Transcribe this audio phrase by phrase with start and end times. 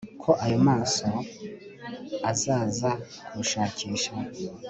[0.21, 1.05] ko ayo maso
[2.31, 2.91] azaza
[3.27, 4.13] kunshakisha